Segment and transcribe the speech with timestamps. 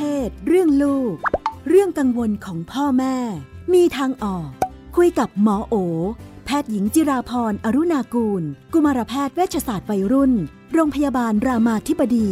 [0.00, 1.14] เพศ เรื่องลูก
[1.68, 3.16] เรื่องกังวลของพ่อแม่
[3.74, 4.48] มีทางออก
[4.96, 5.74] คุยกับหมอโอ
[6.44, 8.42] แพทย์หญิงจิราพรอรุณากูล
[8.72, 10.32] กุมารแพทย์เวชศาสตร์วัยรุ่น
[10.72, 12.28] โรงพยาบาลรามาธิบดี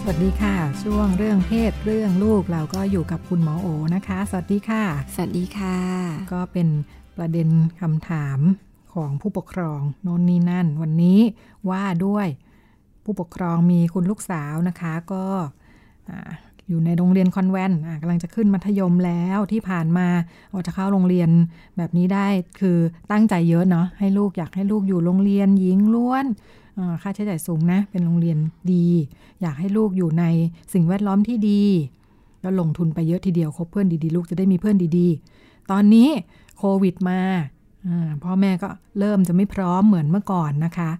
[0.00, 5.78] สวัสดีค่ะ ช่วงเรื่องเพศเรื่องลูกเราก็อยู่กับคุณหมอโอนะคะ สวัสดีค่ะ สวัสดีค่ะ
[6.32, 6.68] ก็เป็น
[7.16, 7.48] ประเด็น
[7.80, 8.40] คำถาม
[8.96, 11.20] ของผู้ปกครองโน่นนี่นั่น วันนี้
[11.70, 12.28] ว่าด้วย
[13.04, 15.24] ผู้ปกครองมีคุณลูกสาวนะคะก็
[16.10, 16.30] อ่า
[16.68, 20.08] อยู่ในโรงเรียนคอนแวนต์กำลังจะขึ้นมัธยมแล้วที่ผ่านมา
[20.52, 21.30] ว่าจะเข้าโรงเรียน
[21.76, 22.26] แบบนี้ได้
[22.60, 22.78] คือ
[23.10, 26.26] ตั้งใจเยอะเนาะให้ลูกอยากให้ลูกอยู่โรงเรียนหญิงล้วน
[27.02, 28.38] ค่าใช้จ่ายสูงนะ เป็นโรงเรียน
[28.72, 28.88] ดี
[29.42, 30.24] อยากให้ลูกอยู่ใน
[30.72, 31.62] สิ่งแวดล้อมที่ดี
[32.42, 36.08] ก็ลงทุนไปเยอะทีเดียวคบเพื่อนดีๆ ลูกจะได้มีเพื่อนดีๆ ตอนนี้
[36.58, 37.20] โควิดมา
[38.24, 40.90] พ่อแม่ก็เริ่มจะไม่พร้อมเหมือนเมื่อก่อนนะคะ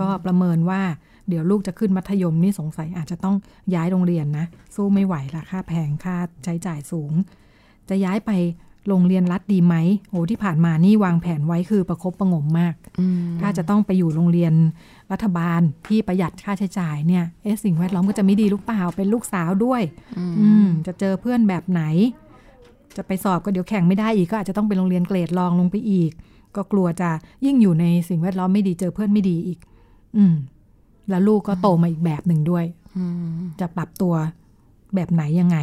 [0.00, 0.82] ก็ประเมินว่า
[1.28, 3.36] เดี๋ยวลูกจะขึ้นมัธยมนี่สงสัยอาจจะต้อง
[3.74, 7.12] ย้ายโรงเรียนนะ สู้ไม่ไหวละค่าแพงค่าใช้จ่ายสูง
[7.88, 8.30] จะย้ายไป
[8.88, 9.76] โรงเรียนรัฐดีไหม
[10.10, 12.74] โอ้ที่ผ่านมานี่วางแผนไว้คือประคบประหงมมาก
[13.40, 14.52] ถ้าจะต้องไปอยู่โรงเรียน
[15.12, 19.82] รัฐบาลที่ประหยัดค่าใช้จ่ายเนี่ยเอ๊ะสิ่งแวดล้อมก็จะไม่ดีหรือเปล่าเป็นลูกสาวด้วย
[20.40, 21.82] อืมจะเจอเพื่อนแบบไหน
[22.96, 26.10] จะไปสอบก็เดี๋ยวแข่งไม่ได้อีกก็อาจจะต้องเป็นโรงเรียนเกรดรองลงไปอีก
[26.56, 27.10] ก็กลัวจะ
[27.44, 29.58] ยิ่งอยู่ในสิ่งแวดล้อมไม่ดีเจอเพื่อนไม่ดีอีก
[30.16, 30.34] อืม
[31.10, 32.64] แล้วลูกก็โตมาอีกแบบหนึ่งด้วย
[33.60, 34.14] จะปรับตัว
[34.94, 35.58] แบบไหนยังไง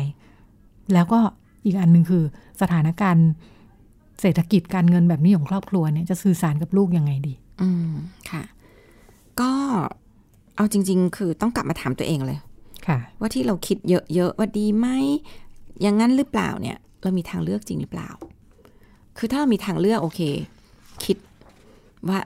[0.93, 1.19] แล้วก็
[1.65, 2.23] อีกอันหนึ่งคือ
[2.61, 3.27] สถานการณ์
[4.21, 7.93] เศรษฐกิจการเงินแบบนี้ของครอบครัวเนี่ยจะสื่อสารกับลูกยังไงดี อืม
[8.31, 8.43] ค่ะ
[9.39, 9.51] ก็
[10.55, 12.39] เอาจริง ๆ คือต้องกลับมาถามตัวเองเลย
[12.87, 14.87] ค่ะ ว่าที่เราคิดเยอะๆว่าดีไหม
[15.81, 18.09] อย่างนั้นหรือเปล่าเนี่ย เรามีทางเลือกจริงหรือเปล่า
[19.17, 20.21] คือถ้าเรามีทางเลือกโอเค
[21.05, 21.17] คิด
[22.09, 22.19] ว่า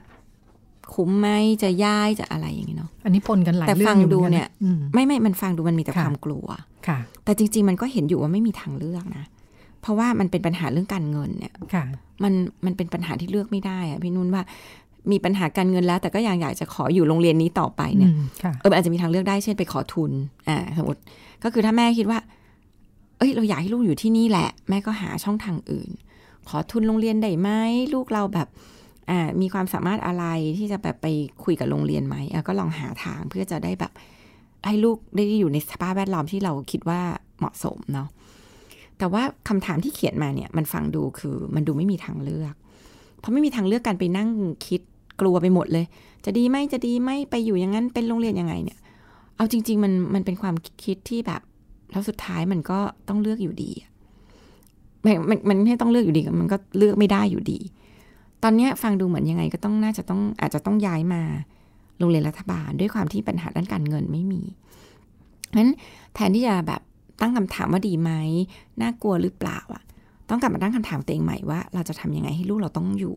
[0.94, 1.28] คุ้มไหม
[1.62, 6.46] จะย้ายจะอะไรอย่างนี้เนาะ อันนี้ปนกันหลายแต่เรื่อฟังงอยู่ดูหมือกัะเนี่ยอืมไม่ไม่มันฟังดูมันมีแต่ค่ะความกลัว
[6.86, 9.24] ค่ะ แต่จริง ๆ มันก็เห็นอยู่ว่าไม่มีทางเลือกนะ
[9.82, 11.84] เพราะว่ามันเป็นปัญหาเรื่องการเงินเนี่ยค่ะ
[12.22, 12.32] มัน
[12.64, 14.42] มันเป็นปัญหาที่เลือกไม่ได้อะพี่นุ่นว่า
[15.12, 20.12] มีปัญหาการเงินแล้ว แต่ก็ยังอยากจะขออยู่โรงเรียนนี้ต่อไปเนี่ยอืมค่ะเออมันอาจจะมีทางเลือกได้เช่นไปขอทุน
[20.48, 21.00] อ่าสมมติ
[21.44, 22.18] ก็คือถ้าแม่คิดว่า
[23.22, 25.90] เอ้ยเราอยากให้ลูกอยู่ที่นี่แหละ แม่ก็หาช่องทางอื่น
[26.48, 27.48] ขอทุนโรงเรียนได้ไหม
[27.94, 28.48] ลูกเราแบบ
[29.10, 30.24] อ่ามีความสามารถอะไร
[30.58, 31.06] ที่จะแบบไป
[31.44, 32.16] คุยกับโรงเรียนไหม
[32.48, 33.92] ก็ลองหาทางเพื่อจะได้แบบ
[34.66, 37.00] ให้ลูกได้อยู่ในสภาพแวดล้อมที่เราคิดว่า
[37.38, 38.08] เหมาะสมเนาะ
[38.98, 42.54] แต่ว่าคำถามที่เขียนมาเนี่ยมันฟังดูคือมันดูไม่มีทางเลือก
[43.18, 44.28] เพราะไม่มีทางเลือกการไปนั่ง
[44.66, 44.80] คิด
[45.20, 45.84] กลัวไปหมดเลย
[46.24, 48.78] จะดีไหมจะดีไหมไปอยู่อย่างนั้นเป็นโรงเรียนยังไงเนี่ย
[49.36, 50.54] เอาจริง ๆ มันมันเป็นความ
[50.84, 51.42] คิดที่แบบ
[51.92, 53.70] แล้วสุดท้ายมันก็ต้องเลือกอยู่ดี
[55.04, 57.58] มันมันมันไม่ต้องเลือกอยู่ดีมันก็เลือกไม่ได้อยู่ดี
[58.42, 61.22] ตอนนี้ฟังดูเหมือนยังไงก็ต้องน่าจะต้องอาจจะต้องย้ายมา
[61.98, 64.42] โรงเรียนรัฐบาล ด้วยความที่ปัญหาด้านการเงินไม่มี
[65.48, 65.70] เพราะฉะนั้น
[66.14, 66.80] แทนที่จะแบบ
[67.20, 68.10] ตั้งคำถามว่าดีไหม
[68.80, 69.82] น่ากลัวหรือเปล่าอะ
[70.28, 73.16] ต้องกลับมาตั้งคำถามตัวเองใหม่ว่า เราจะทำยังไงให้ลูกเราต้องอยู่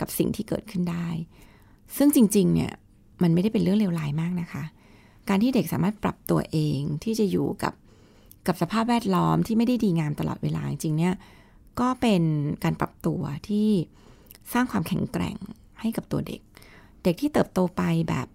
[0.00, 1.08] กับสิ่งที่เกิดขึ้นได้
[1.96, 2.72] ซึ่งจริง ๆ เนี่ย
[3.22, 4.64] มันไม่ได้เป็นเรื่องเลวร้ายมากนะคะ
[5.28, 7.72] การที่เด็กสามารถปรับตัวเองที่จะอยู่กับ
[8.48, 11.14] กับสภาพแวดล้อมที่ไม่ได้ดีงามตลอดเวลาจริงๆเนี่ย
[11.80, 12.22] ก็เป็น
[12.64, 13.68] การปรับตัวที่
[14.52, 15.36] สร้างความแข็งแกร่ง
[15.80, 16.40] ให้กับตัวเด็ก
[17.04, 18.26] เด็กที่เติบโตไปแบบ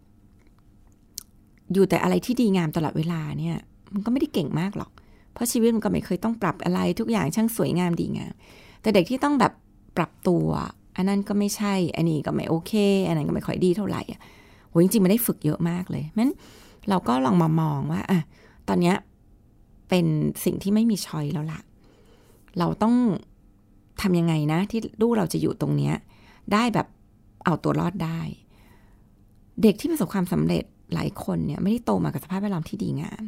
[1.74, 3.58] อยู่แต่อะไรที่ดีงามตลอดเวลาเนี่ย
[3.94, 4.92] มันก็ไม่ได้เก่งมากหรอก
[5.34, 8.34] เพราะชีวิตมันก็ไม่เคยต้องปรับอะไรทุกอย่างช่างสวยงามดีงาม
[8.82, 9.54] แต่เด็กที่ต้องแบบ
[9.98, 10.48] ปรับตัว
[10.96, 12.74] อันนั้นก็ไม่ใช่ อันนี้ก็ไม่โอเค
[13.08, 14.20] อันนั้นก็ไม่ค่อยดีเท่าไหร่อะ
[14.70, 16.32] โหจริงๆมันได้ฝึกเยอะมากเลยงั้น
[16.90, 18.20] เราก็ลองมามองว่าอะ
[18.68, 18.96] ตอนเนี้ย
[19.90, 20.06] เป็น
[20.46, 21.62] สิ่งที่ไม่มีชอยแล้วล่ะ
[22.60, 22.96] เราต้อง
[24.02, 25.96] ทำยังไงนะ ที่ลูกเราจะอยู่ตรงเนี้ย
[26.54, 26.88] ได้แบบ
[27.46, 28.20] เอาตัวรอดได้
[29.62, 30.64] เด็กที่ประสบความสำเร็จ
[30.94, 33.24] หลายคนเนี่ยไม่ได้โตมากับสภาพแวดล้อมที่ดีงาม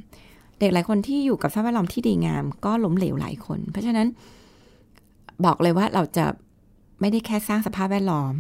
[0.59, 4.07] เด็กหลายคนที่อยู่กับสภาพแวดล้อมที่ดีงาม ก็ล้มเหลวหลายคน เพราะฉะนั้น
[5.45, 6.25] บอกเลยว่าเราจะ
[7.01, 8.33] ไม่ได้แค่สร้างสภาพแวดล้อม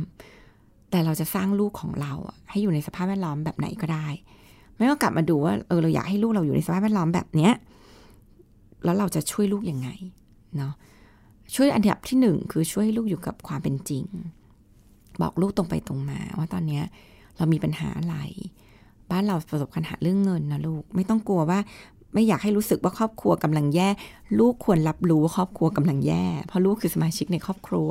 [0.91, 2.13] แต่เราจะสร้างลูกของเรา
[2.49, 4.07] ให้อยู่ในสภาพแวดล้อมแบบไหนก็ได้
[4.75, 7.53] ไม่ก็กลับมาดูว่าเออเราอยากให้ลูกเราอยู่ในสภาพแวดล้อมแบบเนี้ย
[8.85, 9.89] แล้วเราจะช่วยลูกยังไง
[10.57, 10.73] เนาะ
[11.55, 14.03] ช่วยอันดับที่หนึ่งคือช่วยลูกอยู่กับความเป็นจริง
[15.21, 16.83] บอกลูกตรงไปตรงมาว่าตอนเนี้ย
[17.37, 18.15] เรามีปัญหาอะไร
[19.11, 21.59] บ้านเราประสบปัญหาเรื่องเงินนะลูก ไม่ต้องกลัวว่า
[22.13, 23.89] ไม่อยากให้รู้สึกว่าครอบครัวกำลังแย่
[24.39, 27.89] ลูกควรรับรู้ว่าครอบครัวกำลังแย่ เพราะลูกคือสมาชิกในครอบครัว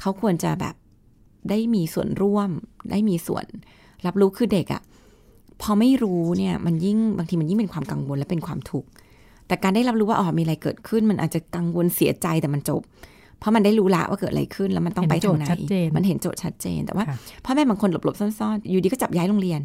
[0.00, 0.74] เขาควรจะแบบ
[1.50, 2.50] ได้มีส่วนร่วม
[2.90, 3.46] ได้มีส่วน
[4.06, 4.82] รับรู้คือเด็กอะ
[5.62, 8.88] พอไม่รู้เนี่ยมันยิ่งบางทีมันยิ่งเป็นความกังวลและเป็นความทุกข์
[9.48, 12.80] แต่การได้รับรู้ว่าอ๋อมีอะไรเกิดขึ้น มันอาจจะกังวลเสียใจแต่มันจบ
[13.38, 19.60] เพราะมันได้รู้ละว่าเกิดอะไรขึ้นแล้วมันต้องไปทางไหนเห็นโจทย์ชัดเจนมันเห็นโจทย์ชัดเจน แต่ว่าค่ะพ่อแม่บางคนหลบๆซ่อนๆอยู่ดีก็จับย้ายโรงเรียน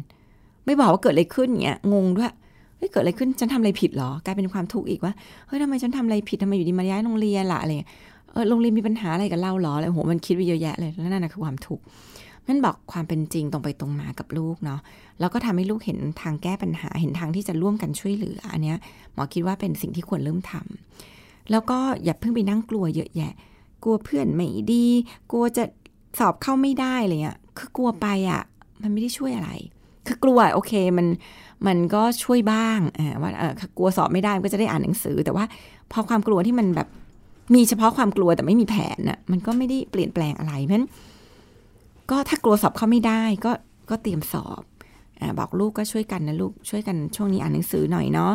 [0.66, 2.32] ไม่บอกว่าเกิดอะไรขึ้นเงี้ยงงด้วย
[2.78, 5.12] เฮ้ยเกิดอะไรขึ้นฉันทำอะไรผิดเหรอกลายเป็นความทุกข์อีกว่า
[5.46, 7.90] เฮ้ยทำไมฉันทำอะไรผิดทำไมอยู่ดีมาย้ายโรงเรียนล่ะอะไรเงี้ย
[8.32, 11.84] เออโรงเรียนมีปัญหาอะไรกับเราเหรออะไรโหมันคิดไปเยอะแยะเลยแล้วนั่นนะคือความทุกข์
[12.48, 14.80] นั่นบอกความเป็นจริงตรงไปตรงมากับลูกเนาะ
[15.20, 18.78] แล้วก็ทำให้ลูกเห็นทางแก้ปัญหาเห็นทางที่จะร่วมกันช่วยเหลืออันเนี้ย
[19.14, 23.32] หมอคิดว่าเป็นสิ่งที่ควรเริ่มทำแล้วก็อย่าเพิ่งไปนั่งกลัวเยอะแยะ
[23.82, 24.86] กลัวเพื่อนไม่ดี
[25.30, 25.64] กลัวจะ
[26.18, 28.42] สอบเข้าไม่ได้อะไรเงี้ยคือกลัวไปอะ
[28.82, 29.50] มันไม่ได้ช่วยอะไร
[30.06, 31.06] คือกลัวโอเคมัน
[31.66, 35.44] มันก็ช่วยบ้างอ่าว่าเออกลัวสอบไม่ได้มันก็จะได้อ่านหนังสือ แต่ว่า
[35.92, 36.88] พอความกลัวที่มันแบบ
[37.54, 40.88] มีเฉพาะความกลัวแต่ไม่มีแผนน่ะมันก็ไม่ได้เปลี่ยนแปลงอะไรเพราะฉะนั้น
[42.10, 43.52] ก็ถ้ากลัวสอบเข้าไม่ได้ก็
[43.90, 44.62] ก็เตรียมสอบ
[45.20, 48.32] อบอกลูกก็ช่วยกันนะลูกช่วยกันช่วงนี้อ่านหนังสือหน่อยเนาะ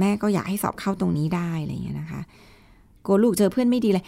[0.00, 2.20] แม่ก็อยากให้สอบเข้าตรงนี้ได้อะไรอย่างเงี้ยนะคะ
[3.04, 4.04] กลัวลูกเจอเพื่อนไม่ดีเลย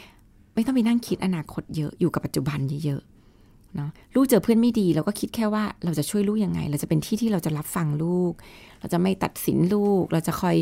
[0.55, 8.33] ไม่ต้องไปนั่งคิดอนาคตเยอะอยู่กับปัจจุบันเยอะๆเนาะลูกเจอเพื่อนไม่ดีเราก็คิดแค่ว่าเราจะช่วยลูกยังไง เราจะเป็นที่ที่เราจะรับฟังลูก
[8.81, 10.57] เราจะไม่ตัดสินลูก เราจะคอย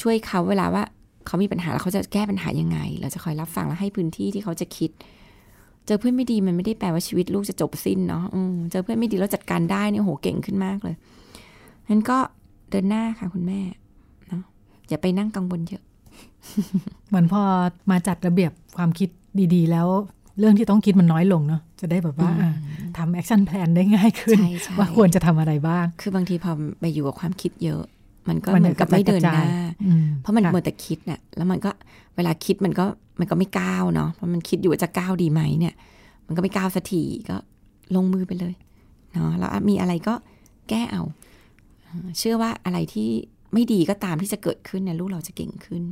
[0.00, 0.82] ช่วยเขาเวลาว่า
[1.26, 4.90] เขามีปัญหาแล้วเขาจะแก้ปัญหายังไง เราจะคอยรับฟังและให้พื้นที่ที่เขาจะคิด
[5.86, 10.94] เจอเพื่อนไม่ดีมันไม่ได้แปลว่าชีวิตลูกจะจบสิ้นเนาะอืมเจอเพื่อนไม่ดีแล้วจัดการได้เนี่ยโหเก่งขึ้นมากเลย
[11.88, 12.18] งั้นก็
[12.70, 13.60] เดินหน้าค่ะคุณแม่
[14.28, 14.42] เนาะ
[14.88, 15.82] อย่าไปนั่งกังวลเยอะ
[17.08, 17.42] เหมือนพอ
[17.90, 19.08] มาจัดระเบียบความคิด
[19.54, 19.88] ดีๆ แล้ว
[20.38, 22.50] เรื่องที่ต้องคิดมันน้อยลงเนาะจะได้แบบว่าอะ
[22.96, 27.82] ทำ action plan ได้ง่ายขึ้นใช่ใช่ว่าควรจะทำอะไรบ้าง คือบางทีพอไปอยู่กับความคิดเยอะ
[28.28, 29.44] มันก็มันเหมือนกับไม่เดินหน้า
[29.86, 31.70] อืมเพราะมันค่ะเมื่อแต่คิดเนี่ยแล้วมันก็
[32.16, 32.84] เวลาคิดมันก็
[33.20, 35.74] มันก็ไม่ก้าวเนาะเพราะมันคิดอยู่ว่าจะก้าวดีไหมเนี่ย
[36.26, 37.36] มันก็ไม่ก้าวสักทีก็
[37.94, 38.54] ลงมือไปเลย
[39.12, 40.14] เนาะแล้วมีอะไรก็
[40.68, 41.02] แก้เอา
[41.84, 43.08] เออเชื่อว่าอะไรที่
[43.54, 45.82] ไม่ดีก็ตามที่จะเกิดขึ้นเนี่ยลูกเราจะเก่งขึ้น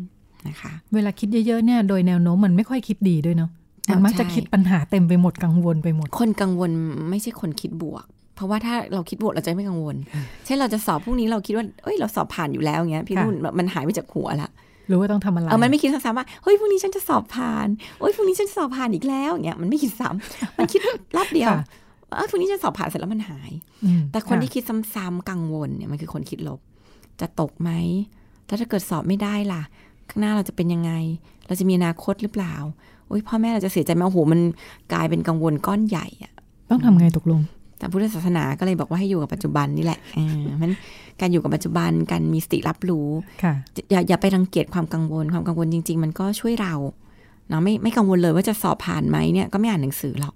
[0.48, 3.50] นะคะ เวลาคิดเยอะๆเนี่ยโดยแนวโน้มมันไม่ค่อยคิดดีด้วยเนาะ
[3.90, 6.70] มันอ่ามักจะใช่คิดปัญหาเต็มไปหมดกังวลไปหมด คนกังวล
[7.10, 8.04] ไม่ใช่คนคิดบวก
[8.34, 9.96] เพราะว่าถ้าเราคิดบวกเราจะไม่กังวล
[10.44, 14.50] เช่นเราจะสอบพรุ่งนี้เราคิดว่าเอ้ยเราสอบผ่านอยู่แล้วเงี้ยพี่ค่ะนุ่นมันหายไปจากหัวละห
[14.90, 17.68] รือว่าต้องทำอะไรเออมันไม่คิดซ้ำๆว่าเฮ้ยพรุ่งนี้ฉันจะสอบผ่าน
[17.98, 20.80] โอ้ยพรุ่งนี้ฉันจะสอบผ่านอีกแล้วอย่างเงี้ยมันไม่คิดซ้ำมันคิด
[21.16, 21.64] รอบเดียวค่ะ
[22.16, 23.52] เออพรุ่งนี้ฉันสอบผ่านเสร็จแล้วมันหาย
[23.84, 24.62] อืมแต่คนที่ะคิด
[24.94, 26.60] ซ้ำๆกังวลเนี่ยมันคือคนคิดลบ
[27.20, 27.70] จะตกไหม
[28.46, 29.62] แล้วถ้าเกิดสอบไม่ได้ล่ะ
[30.10, 30.92] ข้างหน้าเราจะเป็นยังไง
[31.46, 32.54] เราจะมีอนาคตหรือเปล่า
[33.08, 34.40] โอ้ยพ่อแม่เราจะเสียใจไหมโอ้โหมัน
[34.92, 36.32] กลายเป็นกังวลก้อนใหญ่อะ
[36.70, 37.40] ต้องทำไงตกลง
[37.78, 40.72] แต่พุทธศาสนาก็เลยบอกว่าให้อยู่กับปัจจุบันนี่แหละเออมัน
[41.20, 43.08] การอยู่กับปัจจุบันการมีสติรับรู้
[43.42, 43.54] ค่ะ
[43.90, 46.74] อย่าอย่าไปรังเกียจความกังวลความกังวลจริง ๆ มันก็ช่วยเรา
[47.48, 50.34] เนาะไม่ไม่กังวลเลยว่าจะสอบผ่านไหมเนี่ยก็ไม่อ่านหนังสือหรอก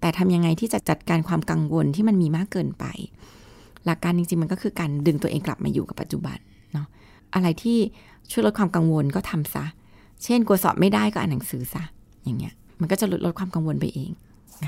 [0.00, 2.84] แต่ทำยังไงที่จะจัดการความกังวลที่มันมีมากเกินไป
[3.84, 6.38] หลักการจริง ๆ มันก็คือการดึงตัวเองกลับมาอยู่กับปัจจุบัน
[6.72, 6.86] เนาะ
[7.34, 7.78] อะไรที่
[8.30, 9.64] ช่วยลดความกังวลก็ทำซะ
[10.24, 11.82] เช่นกลัวสอบไม่ได้ก็อ่านหนังสือซะ
[12.24, 14.10] อย่างเงี้ย มันก็จะลดลดความกังวลไปเอง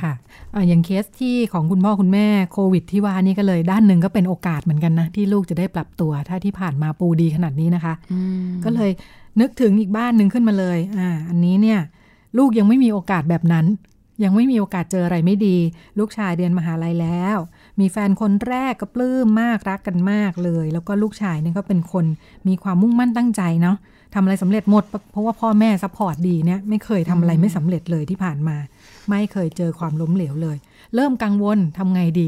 [0.02, 0.12] ค่ะ
[0.52, 8.90] เอ่ออย่างเคสที่ของคุณพ่อคุณแม่โควิดที่ว่านี่ก็เลยด้านหนึ่งก็เป็นโอกาสเหมือนกันนะ ที่ลูกจะได้ปรับตัว ถ้าที่ผ่านมาปูดีขนาดนี้นะคะอืมก็เลย
[9.40, 11.81] นึกถึงอีกบ้านหนึ่งขึ้นมาเลยอ่าอันนี้เนี่ย
[12.38, 13.67] ลูกยังไม่มีโอกาสแบบนั้น
[14.25, 15.56] ยังไม่มีโอกาสเจออะไรไม่ดี
[15.99, 17.37] ลูกชายเรียนมหาลัยแล้ว
[17.81, 22.05] มีแฟนคนแรกก็ปลื้มมากรักกันมากเลย แล้วก็ลูกชายเนี่ยก็เป็นคน
[22.49, 23.76] มีความมุ่งมั่นตั้งใจเนาะ
[24.14, 28.56] ทำอะไรสำเร็จหมด เพราะว่าพ่อแม่ support ดีเนี่ยไม่เคยทำอะไรไม่สำเร็จเลยที่ผ่านมา
[29.08, 30.56] ไม่เคยเจอความล้มเหลวเลย
[30.94, 32.27] เริ่มกังวลทำไงดี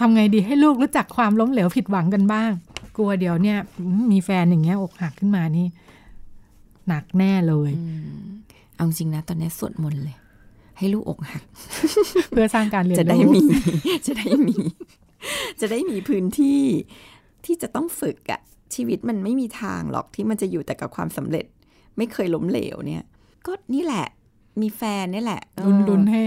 [0.00, 2.50] ทำไงดีให้ลูกรู้จักความล้มเหลวผิดหวังกันบ้าง
[2.96, 5.66] กลัวเดี๋ยวเนี่ยอืมมีแฟนอย่างเงี้ยอกหักขึ้นมานี่
[6.88, 8.24] หนักแน่เลยอืม
[8.76, 10.16] เอาจริงนะ ตอนนี้สวดมนต์เลย
[10.78, 11.42] ให้ลูกอกหัก
[12.30, 13.42] เพื่อสร้างการเรียนจะได้รู้มี
[14.06, 14.56] จะได้มี
[15.60, 16.62] จะได้มีพื้นที่
[17.44, 18.40] ที่จะต้องฝึกอะ
[18.74, 21.46] ชีวิตมันไม่มีทางหรอกที่มันจะอยู่แต่กับความสำเร็จ
[21.96, 23.02] ไม่เคยล้มเหลวเนี่ย
[23.46, 24.06] ก็นี่แหละ
[24.60, 26.22] มีแฟนนี่แหละเออดุนดุนให้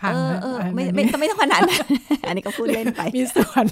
[0.00, 1.86] พังเออนะเอออันไม่นี้ไม่ก็ไม่ต้องขนาดนั้น
[2.28, 3.64] อันนี้ก็พูดเล่นไป มีส่วน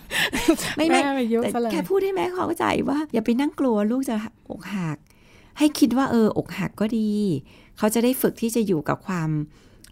[0.77, 4.15] ไม่ไม่แม่ไปยุแต่ซะเลยแค่พูดให้แม่เข้าใจว่า อย่าไปนั่งกลัวลูกจะ
[4.51, 4.99] อกหัก
[5.59, 7.11] ให้คิดว่าเอออกหักก็ดี
[7.79, 9.31] เขาจะได้ฝึกที่จะอยู่กับความ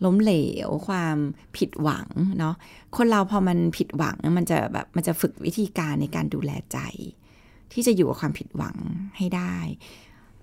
[0.05, 0.35] ล้มเหล
[0.67, 1.17] ว ความ
[1.57, 2.55] ผิดหวังเนาะ
[2.97, 6.79] คนเราพอมันผิดหวังมันจะแบบมันจะฝึกวิธีการในการดูแลใจ
[7.75, 8.77] ที่จะอยู่กับความผิดหวัง
[9.17, 9.57] ให้ได้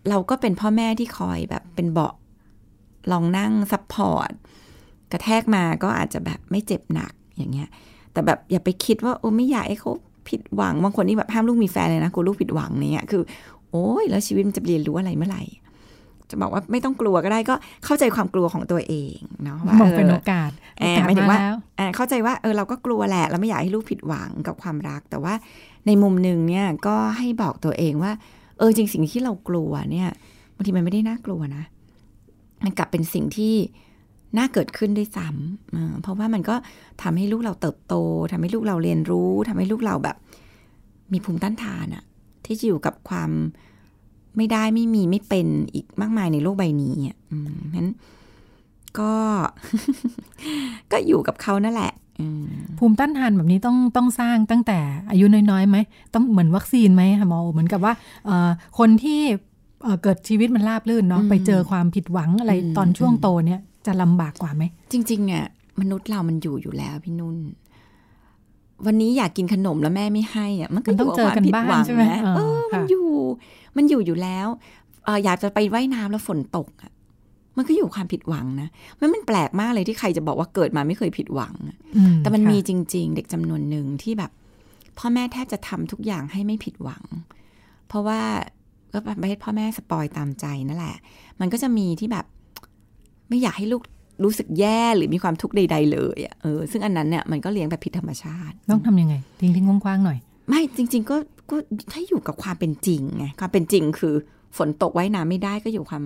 [0.09, 2.13] เราก็เป็นพ่อแม่ที่คอยแบบเป็นเบาะ
[3.11, 4.31] รองนั่ง support
[5.11, 7.69] กระแทกมาก็อาจจะแบบไม่เจ็บหนักอย่างเงี้ย
[8.13, 9.91] แต่แบบอย่าไปคิดว่าโอ้ไม่อยากให้เขา
[10.29, 13.23] ผิดหวังบางคนนี่แบบห้ามลูกมีแฟนเลยนะกลัวลูกผิดหวังเนี่ยคือ
[13.71, 15.43] โอ้ยแล้วชีวิตมันจะเรียนรู้อะไรเมื่อไหร่
[16.31, 25.33] จะบอกว่าไม่ต้องกลัวก็ได้ก็เข้าใจความกลัวของตัวเองเนาะว่ามองเป็นเอโออกาสเออโอกาสหมายถึงว่ามาแล้วอ่าเข้าใจว่าเออเราก็กลัวแหละเราไม่อยากให้ลูกผิดหวังกับความรัก แต่ว่า
[25.87, 28.11] ในมุมหนึ่งเนี่ยก็ให้บอกตัวเองว่า
[28.57, 30.09] เออจริงสิ่งที่เรากลัวเนี่ย
[30.55, 31.63] บางทีมันไม่ได้น่ากลัวนะ
[32.63, 33.55] มันกลับเป็นสิ่งที่
[34.37, 36.55] น่าเกิดขึ้นด้วยซ้ำเออเพราะว่ามันก็
[37.01, 37.95] ทำให้ลูกเราเติบโต
[38.31, 40.17] ทำให้ลูกเราเรียนรู้ทำให้ลูกเราแบบ
[41.13, 42.03] มีภูมิต้านทานอะ
[42.45, 43.31] ที่จะอยู่กับความ
[44.37, 47.89] ไม่ได้ไม่มีไม่เป็นอีกมากมายในโลกใบนี้อะอืมนั้น
[48.99, 49.13] ก็
[50.91, 52.45] ก็อยู่กับเขานั่นแหละอืม
[52.77, 54.79] ภูมิต้านทานแบบนี้ต้องต้องสร้างตั้งแต่
[55.11, 55.77] อายุน้อยๆไหม
[56.13, 57.93] ต้องเหมือนวัคซีนไหมคะหมอเหมือนกับว่า
[58.25, 59.21] เอ่อคนที่
[59.83, 65.45] เอ่อเกิดชีวิตมันราบรื่นเนาะอืมไปเจอความผิดหวังอะไรอืมตอนช่วงโตเนี่ยจะลำบากกว่าไหม จริงๆอะ
[65.79, 67.37] มนุษย์เรามันอยู่อยู่แล้วพี่นุ่น
[68.85, 73.07] วันนี้อยากกินขนมแล้วแม่ไม่ให้อะมันก็มันต้องยู่บเจอกันควมผิดบ้างหวังใช่ไหมนะเออเออมันค่ะอยู่
[73.77, 74.47] มันอยู่อยู่แล้ว
[75.05, 76.91] เอออยากจะไปว่ายน้ำแล้วฝนตกอะ
[77.57, 78.69] มันก็อยู่ความผิดหวังนะ
[78.99, 84.31] มันมันแปลกมากเลยที่ใครจะบอกว่าเกิดมาไม่เคยผิดหวังอะอืแต่มันค่ะมีจริง ๆ เด็กจำนวนหนึ่งที่แบบ
[84.97, 87.03] พ่อแม่แทบจะทำทุกอย่างให้ไม่ผิดหวัง
[87.87, 88.21] เพราะว่า
[88.93, 90.97] ก็ประเภทพ่อแม่สปอยตามใจนั่นแหละ
[91.39, 92.25] มันก็จะมีที่แบบ
[93.29, 93.81] ไม่อยากให้ลูก
[94.23, 100.17] รู้สึกแย่หรือมีความทุกข์ใด ๆ เลยอะเออซึ่งอันนั้นเนี่ยมันก็เลี้ยงแบบผิดธรรมชาติ ต้องทำยังไง ทิ้งทิ้งๆกว้างๆหน่อย
[100.49, 101.17] ไม่จริง ๆ ก็
[101.49, 101.55] ก็
[101.91, 104.15] ถ้าอยู่กับความเป็นจริงไงความเป็นจริงคือ
[104.57, 106.03] ฝนตกว่ายน้ำไม่ได้ก็อยู่ความ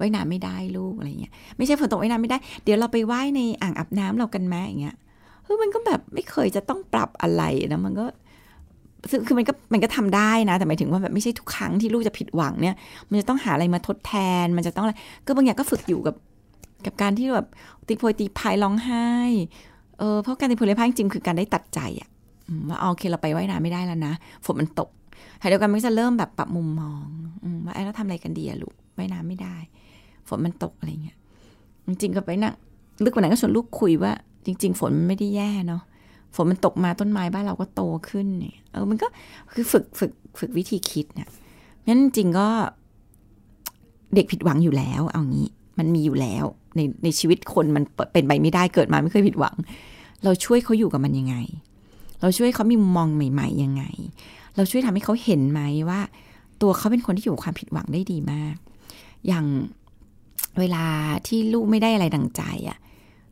[0.00, 4.96] ว่ายน้ำไม่ได้ลูกอะไรเงี้ยไม่ใช่ฝนตกว่ายน้ำไม่ได้ เดี๋ยวเราไปว่ายในอ่างอาบน้ำเรากันไหมอย่างเงี้ย
[5.44, 8.06] เฮ้ยมันก็แบบไม่เคยจะต้องปรับอะไรนะมันก็
[9.10, 12.76] คือคือมันก็มันก็ทำได้นะ แต่หมายถึงว่าแบบไม่ใช่ทุกครั้งที่ลูกจะผิดหวังเนี่ย
[13.10, 14.94] มันจะต้องหาอะไรมาทดแทน มันจะต้องอะไร
[15.26, 16.14] ก็บางอย่างก็ฝึกอยู่กับ
[16.86, 17.46] กับการที่แบบ
[17.86, 19.08] ตีโพยตีพายร้องไห้
[19.98, 22.08] เออเพราะการตีโพยตีพายจริงคือการได้ตัดใจอะ
[22.68, 24.14] ว่าอ๋อโอเคเราไปว่ายน้ำไม่ได้แล้วนะ
[24.44, 24.90] ฝนมันตก
[25.40, 27.04] ขณะเดียวกันมันจะเริ่มแบบปรับมุมมอง
[27.64, 29.56] ว่าไอ้เราทำอะไรกันดีอะลูกว่ายน้ำไม่ได้
[30.28, 31.16] ฝนมันตกอะไรเงี้ย
[31.86, 32.54] จริงๆก็ไปนั่ง
[33.04, 34.12] ลึกกว่านั้นก็ชวนลูกคุยว่า
[34.46, 35.82] จริง ๆ ฝนมันไม่ได้แย่เนาะ
[36.34, 39.06] ฝนมันตกมาต้นไม้บ้านเราก็โตขึ้นเนี่ยเออมันก็
[39.52, 41.28] คือฝึกฝึกฝึกวิธีคิดเนี่ย
[41.88, 42.48] งั้นจริงก็
[44.14, 46.44] เด็กผิดหวังอยู่แล้ว เอางี้ มันมีอยู่แล้ว
[46.76, 49.56] ในในชีวิตคนมันเป็นไปไม่ได้เกิดมาไม่เคยผิดหวัง
[50.24, 51.36] เราช่วยเขาอยู่กับมันยังไง
[52.20, 53.84] เราช่วยเขามีมุมมองใหม่ ๆ ยังไง
[54.56, 56.00] เราช่วยทำให้เขาเห็นไหมว่า
[56.62, 58.56] ตัวเขาเป็นคนที่อยู่ความผิดหวังได้ดีมาก
[59.26, 59.46] อย่าง
[60.58, 60.84] เวลา
[61.26, 62.78] ที่ลูกไม่ได้อะไรดังใจอะ่ะ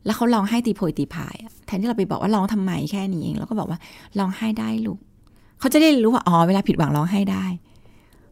[0.05, 1.35] แล้วเขาร้องไห้ตีโพยตีพาย
[1.65, 3.79] แทนที่เราไปบอกว่าร้องทำไมแค่นี้เองเราก็บอกว่า
[4.19, 4.99] ร้องไห้ได้ลูก
[5.59, 7.45] เขาจะได้รู้ว่าอ๋อเวลาผิดหวังร้องไห้ได้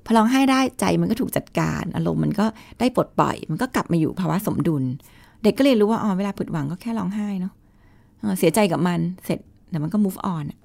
[0.05, 2.45] พอร้องไห้ได้ใจมันก็ถูกจัดการ อารมณ์มันก็
[2.79, 4.83] ได้ปลดปล่อย มันก็กลับมาอยู่ภาวะสมดุล
[5.43, 7.53] เด็กก็เลยรู้ว่าอ๋อเวลาผิดหวังก็แค่ร้องไห้เนาะ
[8.39, 10.59] เสียใจกับมันเสร็จเดี๋ยวมันก็ move on อะ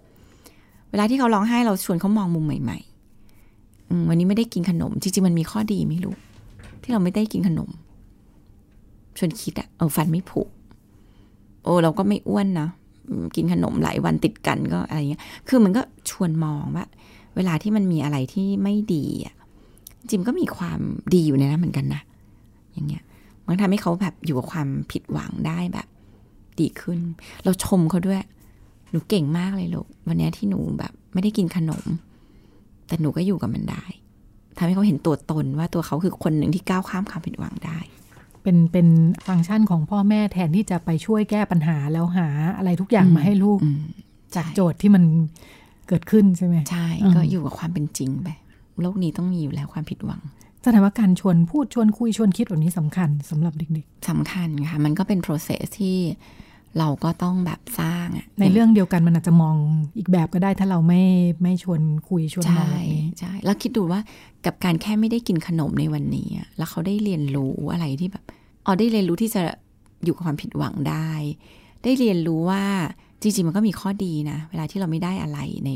[0.90, 6.14] เวลาที่เขาร้องไห้เราชวนเขามองมุมใหม่ๆวันนี้ไม่ได้กินขนม จริงๆมันมีข้อดีไหม่รู้
[6.82, 7.70] ที่เราไม่ได้กินขนม
[9.18, 10.40] ชวนคิดอะเออฟันไม่ผุ
[11.62, 12.68] โอ้เราก็ไม่อ้วนนะ
[13.36, 16.86] กินขนมหลายวันติดกันก็อะไรเงี้ย คือมันก็ชวนมองว่า
[17.38, 19.34] เวลาที่มันมีอะไรที่ไม่ดีอะ
[20.00, 20.80] จริงๆก็มีความ
[21.14, 22.02] ดีอยู่ในนั้นเหมือนกันนะ
[22.72, 23.02] อย่างเงี้ย
[23.46, 25.86] มันทำให้เขาแบบอยู่กับความผิดหวังได้แบบ
[26.60, 26.98] ดีขึ้น
[27.44, 28.20] เราชมเขาด้วย
[28.90, 31.84] หนูเก่งมากเลยลูกวันเนี้ยที่หนูแบบ ไม่ได้กินขนม
[32.86, 33.84] แต่หนูก็อยู่กับมันได้
[34.58, 37.78] ทำให้เขาเห็นตัวตนว่าตัวเขาคือคนหนึ่งที่ก้าวข้ามความผิดหวังได้
[38.42, 38.88] เป็นเป็น
[39.26, 43.82] ฟังก์ชันของพ่อแม่แทนที่จะไปช่วยแก้ปัญหาแล้วหาอะไรทุกอย่างอืมมาให้ลูกอืม
[44.34, 45.04] จากโจทย์ที่มัน
[45.88, 48.28] เกิดขึ้นใช่ไหมใช่อืมก็อยู่กับความเป็นจริงไป
[48.82, 50.20] โลกนี้ต้องมีอยู่แล้วความผิดหวัง
[50.62, 55.96] แสดงว่าการชวนพูดชวนคุยชวนคิดแบบนี้สำคัญสำหรับเด็กสำคัญค่ะ มันก็เป็น process ที่
[56.78, 59.56] เราก็ต้องแบบสร้างอะๆในเรื่องเดียวกันมันอาจจะมอง
[59.98, 61.02] อีกแบบก็ได้ถ้าเราไม่
[61.42, 64.00] ไม่ชวนคุยชวนมองใช่แบบนี้ใช่แล้วคิดดูว่า
[64.46, 68.24] กับการแค่ไม่ได้กินขนมในวันนี้อะแล้วเขาได้เรียนรู้อะไรที่แบบ
[68.66, 69.42] อ๋อได้เรียนรู้ที่จะ
[70.04, 71.10] อยู่กับความผิดหวังได้
[71.84, 72.64] ได้เรียนรู้ว่า
[73.22, 75.70] จริงๆมันก็มีข้อดีนะ เวลาที่เราไม่ได้อะไรใน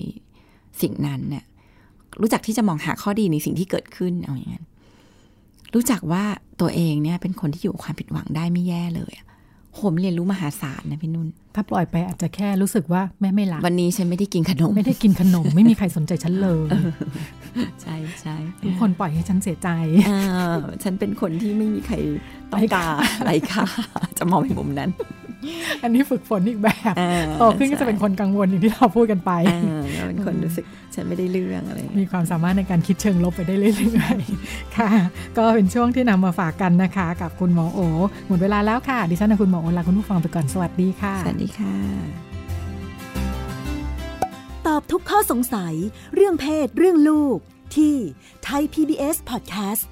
[0.82, 1.44] สิ่งนั้นเนี่ย
[2.20, 4.64] รู้จักที่จะมองหาข้อดีในสิ่งที่เกิดขึ้นเอาอย่างนั้น
[5.74, 6.24] รู้จักว่า
[6.60, 9.26] ตัวเองเนี่ยเป็นคนที่อยู่กับความผิดหวังได้ไม่แย่เลยอะ
[9.74, 16.68] โหมเรียนรู้มหาศาลนะพี่นุ่น ถ้าปล่อยไปอาจจะแค่รู้สึกว่าแม่ไม่รัก วันนี้ฉันไม่ได้กินขนม ไม่ได้กินขนม ไม่มีใครสนใจฉันเลย
[17.82, 19.68] ใช่ใช่ทุกคนปล่อยให้ฉันเสียใจ
[20.06, 20.12] เอ
[20.54, 21.94] อฉันเป็นคนที่ไม่มีใคร
[22.52, 23.64] ต้องการอะไรค่ะ
[24.18, 24.90] จะมองในมุมนั้น
[25.82, 34.90] อันนี้ฝึกฝนอีกแบบเออโตขึ้นก็จะเป็นคนกังวลอย่างที่เราพูดกันไปเออแล้วเป็นคนรู้สึกฉันไม่ได้เรื่องอะไร มีความสามารถในการคิดเชิงลบไปได้เรื่อยๆค่ะ
[35.36, 37.80] ก็เป็นช่วงที่นำมาฝากกันนะคะ กับคุณหมอโอ
[38.28, 41.76] หมดเวลาแล้วค่ะ ดิฉันและคุณหมอโอลาคุณผู้ฟังไปก่อนสวัสดีค่ะ สวัสดีค่ะ
[44.66, 45.74] ตอบทุกข้อสงสัย
[46.14, 47.38] เรื่องเพศเรื่องลูก
[47.76, 47.94] ที่
[48.46, 49.82] Thai PBS Podcast